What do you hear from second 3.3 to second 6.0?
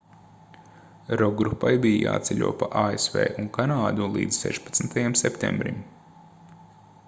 un kanādu līdz 16. septembrim